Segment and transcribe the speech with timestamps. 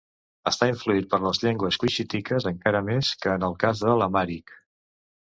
[0.51, 4.61] Està influït per les llengües cuixítiques, encara més que en el cas de l'amhàric.